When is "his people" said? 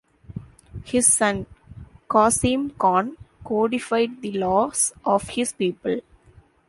5.29-5.99